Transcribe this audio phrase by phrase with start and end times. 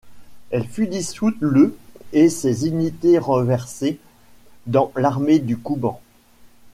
[0.49, 1.77] Elle fut dissoute le
[2.11, 3.99] et ses unités reversées
[4.65, 6.01] dans l’armée du Kouban.